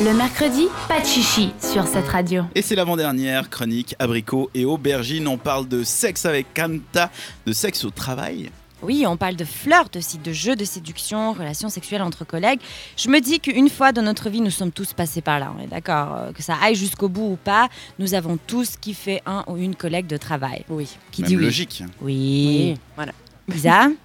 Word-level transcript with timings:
Le 0.00 0.12
mercredi, 0.12 0.66
pas 0.88 1.00
de 1.00 1.06
chichi 1.06 1.52
sur 1.60 1.86
cette 1.86 2.08
radio. 2.08 2.42
Et 2.56 2.62
c'est 2.62 2.74
l'avant-dernière 2.74 3.48
chronique 3.48 3.94
abricot 4.00 4.50
et 4.52 4.64
aubergine. 4.64 5.28
On 5.28 5.38
parle 5.38 5.68
de 5.68 5.84
sexe 5.84 6.26
avec 6.26 6.52
Kanta, 6.52 7.10
de 7.46 7.52
sexe 7.52 7.84
au 7.84 7.90
travail. 7.90 8.50
Oui, 8.82 9.04
on 9.06 9.16
parle 9.16 9.36
de 9.36 9.44
flirt 9.44 9.94
aussi, 9.96 10.18
de 10.18 10.32
jeux 10.32 10.56
de 10.56 10.64
séduction, 10.64 11.32
relations 11.32 11.68
sexuelles 11.68 12.02
entre 12.02 12.24
collègues. 12.24 12.58
Je 12.96 13.08
me 13.08 13.20
dis 13.20 13.38
qu'une 13.38 13.70
fois 13.70 13.92
dans 13.92 14.02
notre 14.02 14.30
vie, 14.30 14.40
nous 14.40 14.50
sommes 14.50 14.72
tous 14.72 14.92
passés 14.94 15.20
par 15.20 15.38
là. 15.38 15.54
On 15.56 15.62
est 15.62 15.68
d'accord 15.68 16.16
euh, 16.16 16.32
Que 16.32 16.42
ça 16.42 16.56
aille 16.60 16.74
jusqu'au 16.74 17.08
bout 17.08 17.32
ou 17.32 17.36
pas, 17.36 17.68
nous 18.00 18.14
avons 18.14 18.36
tous 18.36 18.76
kiffé 18.76 19.22
un 19.26 19.44
ou 19.46 19.56
une 19.56 19.76
collègue 19.76 20.08
de 20.08 20.16
travail. 20.16 20.64
Oui. 20.68 20.88
Qui 21.12 21.22
Même 21.22 21.28
dit 21.28 21.36
oui 21.36 21.44
logique. 21.44 21.84
Oui. 22.02 22.74
Voilà. 22.96 23.12
Lisa 23.48 23.88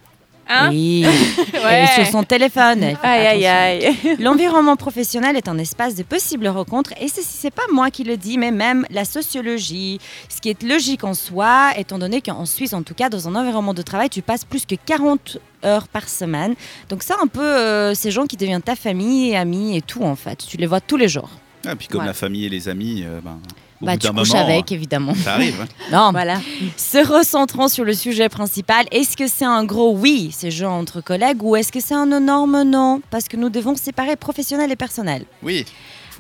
Hein 0.52 0.70
Oui. 0.72 1.06
Ouais. 1.06 1.60
Elle 1.64 1.84
est 1.84 2.04
sur 2.04 2.12
son 2.12 2.24
téléphone. 2.24 2.84
Aïe, 3.04 3.28
aïe, 3.28 3.46
aïe. 3.46 3.96
L'environnement 4.20 4.76
professionnel 4.76 5.38
est 5.38 5.48
un 5.48 5.58
espace 5.60 5.94
de 5.96 6.04
possibles 6.04 6.48
rencontres 6.48 6.92
et 7.00 7.08
ceci, 7.08 7.28
c'est 7.30 7.54
pas 7.54 7.68
moi 7.72 7.92
qui 7.92 8.04
le 8.04 8.18
dis, 8.18 8.38
mais 8.40 8.50
même 8.52 8.86
la 8.90 9.06
sociologie. 9.06 10.00
Ce 10.28 10.42
qui 10.42 10.50
est 10.50 10.64
logique 10.64 11.04
en 11.04 11.14
soi, 11.14 11.72
étant 11.78 12.00
donné 12.00 12.22
qu'en 12.22 12.46
Suisse, 12.46 12.74
en 12.74 12.82
tout 12.84 12.96
cas, 12.96 13.10
dans 13.10 13.28
un 13.28 13.36
environnement 13.36 13.74
de 13.76 13.82
travail, 13.84 14.10
tu 14.10 14.22
passes 14.22 14.44
plus 14.44 14.66
que 14.66 14.76
40 14.86 15.38
heures 15.66 15.88
par 15.88 16.10
semaine. 16.10 16.56
Donc 16.90 17.04
ça, 17.04 17.16
un 17.22 17.28
peu, 17.28 17.42
euh, 17.42 17.94
ces 17.94 18.10
gens 18.12 18.26
qui 18.26 18.36
deviennent 18.38 18.62
ta 18.62 18.76
famille, 18.76 19.36
amis 19.36 19.78
et 19.78 19.82
tout, 19.82 20.04
en 20.04 20.16
fait. 20.16 20.44
Tu 20.48 20.58
les 20.58 20.66
vois 20.66 20.82
tous 20.82 20.98
les 20.98 21.08
jours. 21.08 21.30
Et 21.70 21.76
puis 21.76 21.88
comme 21.88 22.02
Ouais. 22.02 22.08
la 22.08 22.14
famille 22.14 22.46
et 22.46 22.50
les 22.50 22.70
amis, 22.70 23.04
euh, 23.06 23.20
ben, 23.24 23.38
bah, 23.82 23.94
bout 23.94 23.98
tu 24.00 24.08
d'un 24.08 24.14
couches 24.14 24.30
moment, 24.30 24.44
avec, 24.44 24.72
évidemment. 24.72 25.14
ça 25.16 25.34
arrive. 25.36 25.62
hein. 25.62 25.68
Non, 25.92 26.12
Voilà. 26.12 26.40
Se 26.78 26.98
recentrant 27.06 27.68
sur 27.68 27.86
le 27.86 27.94
sujet 27.94 28.30
principal, 28.30 28.86
est-ce 28.92 29.16
que 29.18 29.28
c'est 29.28 29.46
un 29.46 29.64
gros 29.64 29.94
oui, 29.96 30.32
ces 30.34 30.52
jeux 30.52 30.68
entre 30.68 31.02
collègues, 31.02 31.42
ou 31.44 31.56
est-ce 31.56 31.72
que 31.72 31.80
c'est 31.80 31.94
un 31.96 32.12
énorme 32.12 32.64
non? 32.64 33.02
Parce 33.10 33.28
que 33.28 33.38
nous 33.38 33.50
devons 33.50 33.76
séparer 33.76 34.16
professionnel 34.16 34.72
et 34.72 34.76
personnel. 34.76 35.26
Oui. 35.44 35.66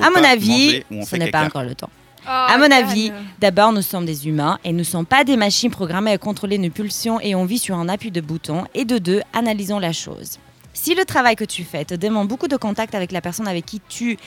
À 0.01 0.09
mon 0.09 0.23
avis, 0.23 0.83
ce 1.05 1.15
n'est 1.17 1.31
pas 1.31 1.43
encore 1.43 1.63
le 1.63 1.75
temps. 1.75 1.89
Oh, 2.25 2.29
À 2.31 2.57
mon 2.57 2.69
avis, 2.69 3.11
d'abord, 3.39 3.71
nous 3.73 3.81
sommes 3.81 4.05
des 4.05 4.27
humains 4.27 4.59
et 4.63 4.71
nous 4.71 4.79
ne 4.79 4.83
sommes 4.83 5.05
pas 5.05 5.23
des 5.23 5.35
machines 5.35 5.71
programmées 5.71 6.11
à 6.11 6.17
contrôler 6.17 6.57
nos 6.57 6.69
pulsions 6.69 7.19
et 7.21 7.33
on 7.33 7.45
vit 7.45 7.57
sur 7.59 7.75
un 7.75 7.89
appui 7.89 8.11
de 8.11 8.21
bouton. 8.21 8.65
Et 8.75 8.85
de 8.85 8.97
deux, 8.97 9.21
analysons 9.33 9.79
la 9.79 9.93
chose. 9.93 10.37
Si 10.73 10.95
le 10.95 11.03
travail 11.05 11.35
que 11.35 11.43
tu 11.43 11.63
fais 11.63 11.83
te 11.85 11.95
demande 11.95 12.27
beaucoup 12.27 12.47
de 12.47 12.55
contact 12.55 12.93
avec 12.95 13.11
la 13.11 13.19
personne 13.21 13.47
avec 13.47 13.65
qui 13.65 13.81
tu 13.89 14.17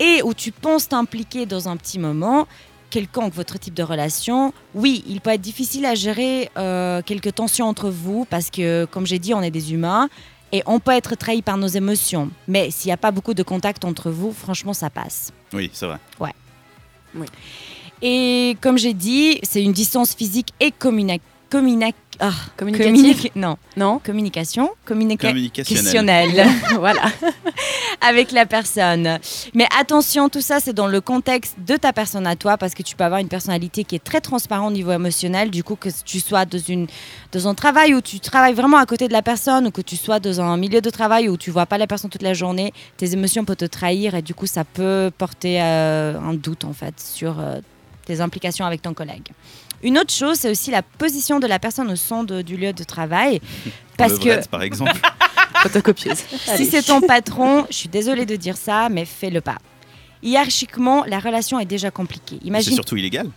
es 0.00 0.22
ou 0.22 0.34
tu 0.34 0.52
penses 0.52 0.88
t'impliquer 0.88 1.46
dans 1.46 1.68
un 1.68 1.76
petit 1.76 1.98
moment, 1.98 2.46
quelconque 2.90 3.32
votre 3.34 3.58
type 3.58 3.74
de 3.74 3.82
relation, 3.82 4.52
oui, 4.74 5.02
il 5.08 5.20
peut 5.20 5.30
être 5.30 5.40
difficile 5.40 5.86
à 5.86 5.94
gérer 5.94 6.50
euh, 6.58 7.00
quelques 7.02 7.34
tensions 7.34 7.66
entre 7.66 7.88
vous 7.90 8.26
parce 8.28 8.50
que, 8.50 8.84
comme 8.90 9.06
j'ai 9.06 9.18
dit, 9.18 9.32
on 9.34 9.42
est 9.42 9.50
des 9.50 9.72
humains 9.72 10.08
et 10.52 10.62
on 10.66 10.78
peut 10.80 10.90
être 10.92 11.14
trahi 11.14 11.40
par 11.40 11.56
nos 11.56 11.68
émotions. 11.68 12.30
Mais 12.48 12.70
s'il 12.70 12.88
n'y 12.88 12.92
a 12.92 12.98
pas 12.98 13.10
beaucoup 13.10 13.32
de 13.32 13.42
contact 13.42 13.84
entre 13.86 14.10
vous, 14.10 14.32
franchement, 14.32 14.74
ça 14.74 14.90
passe. 14.90 15.32
Oui, 15.54 15.70
c'est 15.72 15.86
vrai. 15.86 15.98
Et 18.02 18.56
comme 18.60 18.78
j'ai 18.78 18.94
dit, 18.94 19.38
c'est 19.44 19.62
une 19.62 19.72
distance 19.72 20.14
physique 20.14 20.52
et 20.60 20.70
communi- 20.70 21.20
communi- 21.50 21.94
ah, 22.24 22.30
Communicative 22.56 23.16
communi- 23.16 23.30
non, 23.34 23.56
Non 23.76 23.98
communication, 23.98 24.70
communica- 24.86 25.28
Communicationnel. 25.28 25.82
questionnelle 26.32 26.46
Voilà. 26.78 27.02
avec 28.00 28.32
la 28.32 28.46
personne. 28.46 29.18
Mais 29.54 29.66
attention, 29.78 30.28
tout 30.28 30.40
ça, 30.40 30.58
c'est 30.60 30.72
dans 30.72 30.86
le 30.86 31.00
contexte 31.00 31.56
de 31.66 31.76
ta 31.76 31.92
personne 31.92 32.26
à 32.26 32.36
toi, 32.36 32.56
parce 32.56 32.74
que 32.74 32.82
tu 32.82 32.96
peux 32.96 33.04
avoir 33.04 33.20
une 33.20 33.28
personnalité 33.28 33.84
qui 33.84 33.94
est 33.96 34.04
très 34.04 34.20
transparente 34.20 34.68
au 34.70 34.74
niveau 34.74 34.92
émotionnel. 34.92 35.50
Du 35.50 35.62
coup, 35.64 35.76
que 35.76 35.88
tu 36.04 36.20
sois 36.20 36.44
dans, 36.44 36.58
une, 36.58 36.86
dans 37.32 37.48
un 37.48 37.54
travail 37.54 37.94
où 37.94 38.00
tu 38.00 38.20
travailles 38.20 38.54
vraiment 38.54 38.78
à 38.78 38.86
côté 38.86 39.08
de 39.08 39.12
la 39.12 39.22
personne, 39.22 39.66
ou 39.66 39.70
que 39.70 39.82
tu 39.82 39.96
sois 39.96 40.20
dans 40.20 40.40
un 40.40 40.56
milieu 40.56 40.80
de 40.80 40.90
travail 40.90 41.28
où 41.28 41.36
tu 41.36 41.50
vois 41.50 41.66
pas 41.66 41.78
la 41.78 41.86
personne 41.86 42.10
toute 42.10 42.22
la 42.22 42.34
journée, 42.34 42.72
tes 42.96 43.12
émotions 43.12 43.44
peuvent 43.44 43.56
te 43.56 43.64
trahir, 43.64 44.14
et 44.14 44.22
du 44.22 44.34
coup, 44.34 44.46
ça 44.46 44.64
peut 44.64 45.10
porter 45.18 45.60
euh, 45.62 46.18
un 46.18 46.34
doute, 46.34 46.64
en 46.64 46.72
fait, 46.72 46.94
sur 47.00 47.38
euh, 47.40 47.60
tes 48.04 48.20
implications 48.20 48.64
avec 48.66 48.82
ton 48.82 48.94
collègue. 48.94 49.28
Une 49.82 49.98
autre 49.98 50.12
chose, 50.12 50.36
c'est 50.38 50.50
aussi 50.50 50.70
la 50.70 50.82
position 50.82 51.40
de 51.40 51.46
la 51.46 51.58
personne 51.58 51.90
au 51.90 51.96
sein 51.96 52.22
de- 52.24 52.42
du 52.42 52.56
lieu 52.56 52.72
de 52.72 52.84
travail. 52.84 53.40
Parce 53.96 54.18
que 54.18 54.46
par 54.48 54.62
exemple. 54.62 54.92
Photocopieuse. 55.62 56.18
si 56.56 56.66
c'est 56.66 56.82
ton 56.82 57.00
patron, 57.00 57.66
je 57.70 57.74
suis 57.76 57.88
désolée 57.88 58.26
de 58.26 58.34
dire 58.36 58.56
ça, 58.56 58.88
mais 58.88 59.04
fais-le 59.04 59.40
pas. 59.40 59.58
Hiérarchiquement, 60.22 61.04
la 61.06 61.18
relation 61.18 61.58
est 61.58 61.64
déjà 61.66 61.90
compliquée. 61.90 62.38
C'est 62.40 62.46
Imagine. 62.48 62.74
surtout 62.74 62.96
illégal 62.96 63.28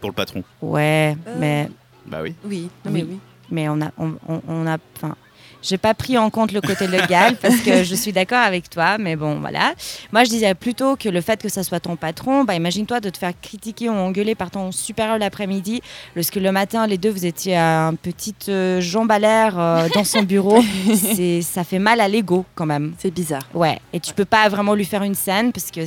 pour 0.00 0.10
le 0.10 0.14
patron. 0.14 0.42
Ouais, 0.62 1.16
Euh. 1.26 1.36
mais, 1.38 1.68
Bah 2.06 2.20
oui. 2.22 2.34
Oui. 2.44 2.68
Non, 2.84 2.92
Oui. 2.92 3.02
mais 3.02 3.02
oui. 3.04 3.18
mais 3.50 3.68
on 3.68 3.80
a, 3.80 3.90
on, 3.98 4.14
on- 4.28 4.42
on 4.48 4.66
a, 4.66 4.76
enfin, 4.96 5.16
j'ai 5.62 5.78
pas 5.78 5.94
pris 5.94 6.16
en 6.16 6.30
compte 6.30 6.52
le 6.52 6.60
côté 6.60 6.86
légal 6.86 7.36
parce 7.36 7.56
que 7.56 7.84
je 7.84 7.94
suis 7.94 8.12
d'accord 8.12 8.38
avec 8.38 8.70
toi, 8.70 8.98
mais 8.98 9.16
bon, 9.16 9.40
voilà. 9.40 9.74
Moi, 10.12 10.24
je 10.24 10.30
disais 10.30 10.54
plutôt 10.54 10.96
que 10.96 11.08
le 11.08 11.20
fait 11.20 11.40
que 11.42 11.48
ça 11.48 11.62
soit 11.62 11.80
ton 11.80 11.96
patron, 11.96 12.44
bah, 12.44 12.54
imagine-toi 12.54 13.00
de 13.00 13.10
te 13.10 13.18
faire 13.18 13.32
critiquer 13.40 13.88
ou 13.88 13.92
engueuler 13.92 14.34
par 14.34 14.50
ton 14.50 14.72
supérieur 14.72 15.18
l'après-midi, 15.18 15.82
lorsque 16.16 16.36
le 16.36 16.52
matin, 16.52 16.86
les 16.86 16.98
deux, 16.98 17.10
vous 17.10 17.26
étiez 17.26 17.56
à 17.56 17.86
un 17.86 17.94
petit 17.94 18.34
euh, 18.48 18.80
jambe 18.80 19.10
à 19.10 19.18
l'air 19.18 19.58
euh, 19.58 19.88
dans 19.94 20.04
son 20.04 20.22
bureau. 20.22 20.62
Ça 21.42 21.64
fait 21.64 21.78
mal 21.78 22.00
à 22.00 22.08
l'ego 22.08 22.44
quand 22.54 22.66
même. 22.66 22.94
C'est 22.98 23.10
bizarre. 23.10 23.42
Ouais, 23.54 23.78
et 23.92 24.00
tu 24.00 24.14
peux 24.14 24.24
pas 24.24 24.48
vraiment 24.48 24.74
lui 24.74 24.84
faire 24.84 25.02
une 25.02 25.14
scène 25.14 25.52
parce 25.52 25.70
que 25.70 25.80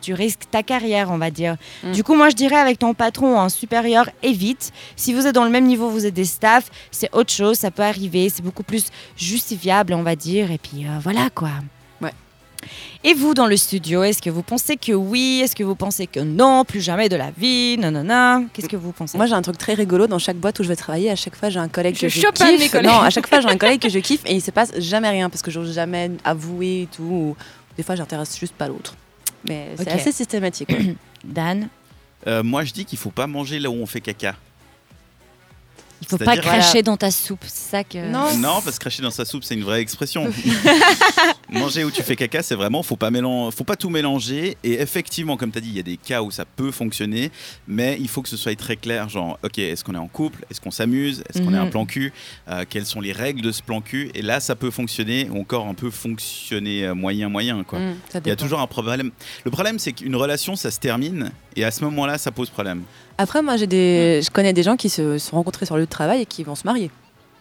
tu 0.00 0.14
risques 0.14 0.42
ta 0.50 0.62
carrière, 0.62 1.10
on 1.10 1.18
va 1.18 1.30
dire. 1.30 1.56
Mm. 1.82 1.92
Du 1.92 2.04
coup, 2.04 2.14
moi, 2.14 2.28
je 2.30 2.34
dirais 2.36 2.56
avec 2.56 2.78
ton 2.78 2.94
patron 2.94 3.34
ou 3.34 3.38
un 3.38 3.48
supérieur, 3.48 4.08
évite. 4.22 4.72
Si 4.96 5.12
vous 5.12 5.26
êtes 5.26 5.34
dans 5.34 5.44
le 5.44 5.50
même 5.50 5.64
niveau, 5.66 5.88
vous 5.90 6.06
êtes 6.06 6.14
des 6.14 6.24
staffs, 6.24 6.70
c'est 6.90 7.14
autre 7.14 7.32
chose, 7.32 7.56
ça 7.58 7.70
peut 7.70 7.82
arriver, 7.82 8.28
c'est 8.28 8.42
beaucoup 8.42 8.62
plus 8.62 8.86
justifiable, 9.16 9.92
on 9.94 10.02
va 10.02 10.16
dire. 10.16 10.50
Et 10.50 10.58
puis 10.58 10.86
euh, 10.86 10.98
voilà 11.02 11.28
quoi. 11.34 11.50
Ouais. 12.00 12.12
Et 13.04 13.14
vous, 13.14 13.34
dans 13.34 13.46
le 13.46 13.56
studio, 13.56 14.02
est-ce 14.02 14.20
que 14.20 14.30
vous 14.30 14.42
pensez 14.42 14.76
que 14.76 14.92
oui? 14.92 15.40
Est-ce 15.42 15.54
que 15.54 15.62
vous 15.62 15.74
pensez 15.76 16.06
que 16.06 16.20
non? 16.20 16.64
Plus 16.64 16.80
jamais 16.80 17.08
de 17.08 17.16
la 17.16 17.30
vie? 17.30 17.76
Non, 17.78 17.90
non, 17.90 18.04
non. 18.04 18.46
Qu'est-ce 18.52 18.68
que 18.68 18.76
vous 18.76 18.92
pensez? 18.92 19.16
Moi, 19.16 19.26
j'ai 19.26 19.34
un 19.34 19.42
truc 19.42 19.58
très 19.58 19.74
rigolo 19.74 20.06
dans 20.06 20.18
chaque 20.18 20.36
boîte 20.36 20.58
où 20.58 20.62
je 20.64 20.68
vais 20.68 20.76
travailler. 20.76 21.10
À 21.10 21.16
chaque 21.16 21.36
fois, 21.36 21.50
j'ai 21.50 21.60
un 21.60 21.68
collègue 21.68 21.94
Je 21.94 22.02
que 22.02 22.08
je 22.08 22.20
kiffe. 22.20 22.70
collègues. 22.70 22.84
Non, 22.86 23.00
à 23.00 23.10
chaque 23.10 23.28
fois, 23.28 23.40
j'ai 23.40 23.48
un 23.48 23.56
collègue 23.56 23.80
que 23.80 23.88
je 23.88 23.98
kiffe 24.08 24.22
et 24.26 24.34
il 24.34 24.40
se 24.42 24.50
passe 24.50 24.72
jamais 24.78 25.08
rien 25.08 25.30
parce 25.30 25.42
que 25.42 25.50
j'ose 25.50 25.72
jamais 25.72 26.10
avouer 26.24 26.82
et 26.82 26.88
tout. 26.94 27.02
ou 27.02 27.36
Des 27.76 27.82
fois, 27.84 27.94
j'intéresse 27.94 28.36
juste 28.38 28.54
pas 28.54 28.66
l'autre. 28.68 28.94
Mais 29.48 29.68
c'est 29.76 29.88
assez 29.88 30.12
systématique. 30.12 30.70
Dan, 31.24 31.68
Euh, 32.26 32.42
moi, 32.42 32.64
je 32.64 32.72
dis 32.72 32.84
qu'il 32.84 32.98
faut 32.98 33.10
pas 33.10 33.26
manger 33.28 33.58
là 33.60 33.70
où 33.70 33.74
on 33.74 33.86
fait 33.86 34.00
caca. 34.00 34.34
Il 36.00 36.08
faut 36.08 36.18
pas 36.18 36.36
cracher 36.36 36.68
Voilà. 36.68 36.82
dans 36.82 36.96
ta 36.96 37.10
soupe, 37.10 37.44
c'est 37.46 37.70
ça 37.70 37.84
que... 37.84 37.98
Non. 38.10 38.36
Non, 38.36 38.60
parce 38.62 38.76
que 38.78 38.80
cracher 38.82 39.02
dans 39.02 39.10
sa 39.10 39.24
soupe, 39.24 39.44
c'est 39.44 39.54
une 39.54 39.64
vraie 39.64 39.80
expression. 39.80 40.30
Manger 41.50 41.84
où 41.84 41.90
tu 41.90 42.02
fais 42.02 42.16
caca, 42.16 42.42
c'est 42.42 42.54
vraiment, 42.54 42.82
faut 42.82 42.96
pas 42.96 43.10
mélanger, 43.10 43.56
faut 43.56 43.64
pas 43.64 43.76
tout 43.76 43.88
mélanger. 43.90 44.56
Et 44.62 44.74
effectivement, 44.74 45.36
comme 45.36 45.50
tu 45.50 45.58
as 45.58 45.60
dit, 45.60 45.68
il 45.70 45.76
y 45.76 45.80
a 45.80 45.82
des 45.82 45.96
cas 45.96 46.22
où 46.22 46.30
ça 46.30 46.44
peut 46.44 46.70
fonctionner, 46.70 47.30
mais 47.66 47.96
il 48.00 48.08
faut 48.08 48.22
que 48.22 48.28
ce 48.28 48.36
soit 48.36 48.56
très 48.58 48.76
clair. 48.76 49.08
Genre, 49.08 49.38
ok, 49.42 49.58
est-ce 49.58 49.82
qu'on 49.84 49.94
est 49.94 49.98
en 49.98 50.08
couple? 50.08 50.44
Est-ce 50.50 50.60
qu'on 50.60 50.70
s'amuse? 50.70 51.22
Est-ce 51.28 51.42
qu'on 51.42 51.54
est 51.54 51.58
Mhm. 51.58 51.66
un 51.66 51.70
plan 51.70 51.86
cul? 51.86 52.12
Euh, 52.48 52.64
Quelles 52.68 52.86
sont 52.86 53.00
les 53.00 53.12
règles 53.12 53.40
de 53.40 53.50
ce 53.52 53.62
plan 53.62 53.80
cul? 53.80 54.10
Et 54.14 54.22
là, 54.22 54.40
ça 54.40 54.54
peut 54.56 54.70
fonctionner, 54.70 55.28
ou 55.30 55.40
encore 55.40 55.66
un 55.66 55.74
peu 55.74 55.90
fonctionner 55.90 56.84
euh, 56.86 56.94
moyen 56.94 57.28
moyen, 57.28 57.64
quoi. 57.64 57.78
Mm, 57.78 57.96
ça 58.10 58.20
Il 58.24 58.28
y 58.28 58.32
a 58.32 58.36
toujours 58.36 58.60
un 58.60 58.66
problème. 58.66 59.10
Le 59.44 59.50
problème, 59.50 59.78
c'est 59.78 59.92
qu'une 59.92 60.16
relation, 60.16 60.54
ça 60.56 60.70
se 60.70 60.78
termine, 60.78 61.30
et 61.56 61.64
à 61.64 61.70
ce 61.70 61.82
moment-là, 61.84 62.18
ça 62.18 62.30
pose 62.30 62.50
problème. 62.50 62.82
Après, 63.18 63.42
moi, 63.42 63.56
j'ai 63.56 63.66
des... 63.66 64.20
je 64.22 64.30
connais 64.30 64.52
des 64.52 64.62
gens 64.62 64.76
qui 64.76 64.88
se 64.88 65.18
sont 65.18 65.36
rencontrés 65.36 65.66
sur 65.66 65.74
le 65.74 65.82
lieu 65.82 65.86
de 65.86 65.90
travail 65.90 66.22
et 66.22 66.26
qui 66.26 66.44
vont 66.44 66.54
se 66.54 66.64
marier. 66.64 66.90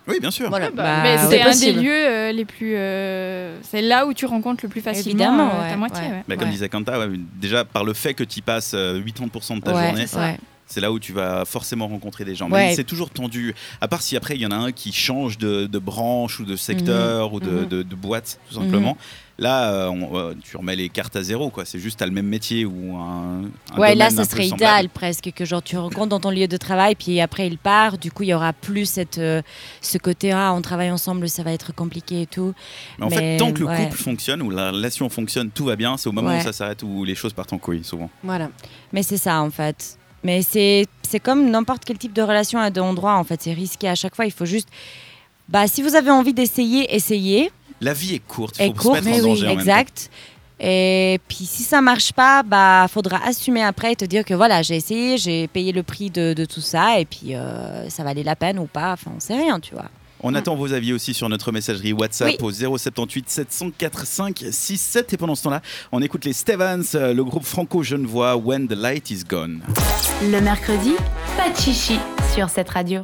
Oui, 0.07 0.19
bien 0.19 0.31
sûr. 0.31 0.49
Voilà. 0.49 0.69
Bah, 0.71 0.83
Bah, 0.83 0.99
mais 1.03 1.17
c'est 1.29 1.41
un 1.41 1.55
des 1.55 1.73
lieux 1.73 1.91
euh, 2.07 2.31
les 2.31 2.45
plus. 2.45 2.75
euh, 2.77 3.57
c'est 3.61 3.81
là 3.81 4.05
où 4.07 4.13
tu 4.13 4.25
rencontres 4.25 4.61
le 4.63 4.69
plus 4.69 4.79
facilement 4.81 5.09
Évidemment, 5.23 5.51
euh, 5.55 5.63
ouais, 5.63 5.69
ta 5.71 5.77
moitié. 5.77 6.01
ouais. 6.03 6.09
ouais. 6.11 6.23
Bah, 6.27 6.35
comme 6.35 6.45
Ouais. 6.45 6.51
disait 6.53 6.69
Kanta, 6.69 6.97
ouais, 6.97 7.07
déjà 7.35 7.65
par 7.65 7.83
le 7.83 7.93
fait 7.93 8.13
que 8.13 8.23
tu 8.23 8.39
y 8.39 8.41
passes 8.41 8.71
euh, 8.73 9.01
80% 9.01 9.55
de 9.57 9.61
ta 9.61 9.73
Ouais, 9.75 9.83
journée, 9.87 10.05
ouais. 10.15 10.37
C'est 10.67 10.81
là 10.81 10.91
où 10.91 10.99
tu 10.99 11.13
vas 11.13 11.45
forcément 11.45 11.87
rencontrer 11.87 12.25
des 12.25 12.35
gens. 12.35 12.49
Ouais. 12.51 12.67
Mais 12.67 12.75
c'est 12.75 12.83
toujours 12.83 13.09
tendu. 13.09 13.55
À 13.81 13.87
part 13.87 14.01
si 14.01 14.15
après 14.15 14.35
il 14.35 14.41
y 14.41 14.45
en 14.45 14.51
a 14.51 14.55
un 14.57 14.71
qui 14.71 14.91
change 14.91 15.37
de, 15.37 15.65
de 15.65 15.79
branche 15.79 16.39
ou 16.39 16.45
de 16.45 16.55
secteur 16.55 17.33
ou 17.33 17.39
de, 17.39 17.49
Mhm. 17.49 17.65
de- 17.67 17.83
de 17.83 17.95
boîte, 17.95 18.39
tout 18.49 18.55
simplement. 18.55 18.97
Là, 19.39 19.71
euh, 19.71 19.89
on- 19.89 20.17
euh, 20.17 20.33
tu 20.43 20.57
remets 20.57 20.75
les 20.75 20.89
cartes 20.89 21.15
à 21.15 21.21
zéro. 21.21 21.51
quoi. 21.51 21.63
C'est 21.63 21.77
juste, 21.77 21.99
tu 21.99 22.03
as 22.03 22.07
le 22.07 22.11
même 22.11 22.25
métier 22.25 22.65
ou 22.65 22.95
un. 22.97 23.43
un 23.71 23.77
Ouais, 23.77 23.93
là, 23.93 24.09
ça 24.09 24.25
serait 24.25 24.47
idéal 24.47 24.89
presque 24.89 25.31
que 25.31 25.45
genre 25.45 25.61
tu 25.61 25.77
rencontres 25.77 26.07
dans 26.07 26.19
ton 26.19 26.31
lieu 26.31 26.47
de 26.47 26.57
travail, 26.57 26.95
puis 26.95 27.21
après 27.21 27.45
il 27.45 27.59
part. 27.59 27.99
Du 27.99 28.11
coup, 28.11 28.23
il 28.23 28.29
y 28.29 28.33
aura 28.33 28.51
plus 28.51 28.89
cette, 28.89 29.19
euh, 29.19 29.43
ce 29.81 29.99
côté 29.99 30.31
ah, 30.31 30.53
on 30.55 30.61
travaille 30.63 30.89
ensemble, 30.89 31.29
ça 31.29 31.43
va 31.43 31.51
être 31.53 31.71
compliqué 31.73 32.23
et 32.23 32.25
tout. 32.25 32.55
Mais 32.97 33.05
en 33.05 33.09
Mais, 33.09 33.15
fait, 33.15 33.37
tant 33.37 33.53
que 33.53 33.59
le 33.59 33.67
ouais. 33.67 33.83
couple 33.83 33.97
fonctionne 33.97 34.41
ou 34.41 34.49
la 34.49 34.71
relation 34.71 35.07
fonctionne, 35.07 35.51
tout 35.51 35.65
va 35.65 35.75
bien. 35.75 35.97
C'est 35.97 36.09
au 36.09 36.13
moment 36.13 36.29
Ouais. 36.29 36.39
où 36.39 36.43
ça 36.43 36.51
s'arrête 36.51 36.81
où 36.81 37.03
les 37.03 37.13
choses 37.15 37.33
partent 37.33 37.53
en 37.53 37.59
couille, 37.59 37.83
souvent. 37.83 38.09
Voilà. 38.23 38.49
Mais 38.91 39.03
c'est 39.03 39.17
ça 39.17 39.39
en 39.41 39.51
fait. 39.51 39.99
Mais 40.27 40.41
c'est 40.41 40.87
c'est 41.09 41.21
comme 41.21 41.49
n'importe 41.49 41.85
quel 41.85 41.97
type 41.97 42.11
de 42.11 42.21
relation 42.21 42.59
à 42.59 42.69
d'endroit 42.69 43.15
en 43.15 43.23
fait. 43.23 43.41
C'est 43.41 43.53
risqué 43.53 43.87
à 43.87 43.95
chaque 43.95 44.13
fois. 44.13 44.25
Il 44.25 44.31
faut 44.33 44.45
juste. 44.45 44.67
Bah, 45.47 45.65
si 45.69 45.81
vous 45.81 45.95
avez 45.95 46.11
envie 46.11 46.33
d'essayer, 46.33 46.93
essayez. 46.93 47.49
La 47.79 47.93
vie 47.93 48.15
est 48.15 48.19
courte. 48.27 48.55
Il 48.59 48.65
Et 48.65 48.67
faut 48.67 48.73
court, 48.73 48.97
se 48.97 49.01
mettre 49.03 49.23
en 49.23 49.29
danger 49.29 49.45
en 49.45 49.47
même 49.47 49.55
temps. 49.55 49.61
exact. 49.61 50.09
Et 50.59 51.19
puis 51.29 51.45
si 51.45 51.63
ça 51.63 51.79
marche 51.81 52.11
pas, 52.11 52.43
bah 52.43 52.87
faudra 52.89 53.25
assumer 53.25 53.63
après 53.63 53.93
et 53.93 53.95
te 53.95 54.03
dire 54.03 54.25
que 54.25 54.33
voilà, 54.33 54.63
j'ai 54.63 54.75
essayé, 54.75 55.17
j'ai 55.17 55.47
payé 55.47 55.71
le 55.71 55.83
prix 55.83 56.09
de, 56.09 56.33
de 56.33 56.43
tout 56.45 56.59
ça 56.73 56.99
et 56.99 57.05
puis 57.05 57.33
euh, 57.33 57.87
ça 57.89 58.03
valait 58.03 58.23
la 58.23 58.35
peine 58.35 58.59
ou 58.59 58.65
pas. 58.65 58.91
Enfin, 58.91 59.11
on 59.15 59.21
sait 59.21 59.37
rien, 59.37 59.61
tu 59.61 59.75
vois. 59.75 59.89
On 60.21 60.33
attend 60.33 60.55
vos 60.55 60.73
avis 60.73 60.93
aussi 60.93 61.13
sur 61.13 61.29
notre 61.29 61.51
messagerie 61.51 61.93
WhatsApp 61.93 62.29
Oui. 62.29 62.37
au 62.41 62.51
078 62.77 63.29
704 63.29 64.05
567 64.05 65.13
et 65.13 65.17
pendant 65.17 65.35
ce 65.35 65.43
temps-là, 65.43 65.61
on 65.91 66.01
écoute 66.01 66.25
les 66.25 66.33
Stevens, 66.33 66.81
euh, 66.95 67.13
le 67.13 67.23
groupe 67.23 67.45
franco-genevois 67.45 68.35
When 68.35 68.67
the 68.67 68.73
Light 68.73 69.11
is 69.11 69.23
Gone. 69.27 69.61
Le 70.23 70.39
mercredi, 70.41 70.93
pas 71.37 71.49
de 71.51 71.55
chichi 71.57 71.99
sur 72.33 72.49
cette 72.49 72.69
radio. 72.69 73.01